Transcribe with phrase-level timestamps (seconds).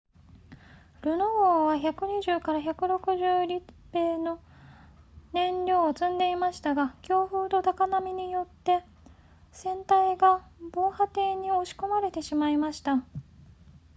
[1.03, 4.41] ルノ号は 120～160 立米の
[5.31, 8.83] 燃料を積んでいましたが強風と高波によって
[9.51, 13.03] 船体が防波堤に押し込まれてしまいました